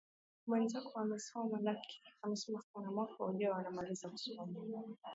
Mwenzako 0.47 0.95
amesoma 0.99 1.57
sana, 2.65 2.91
mwaka 2.91 3.23
ujao 3.25 3.53
anamaliza 3.55 4.09
kusoma. 4.09 4.59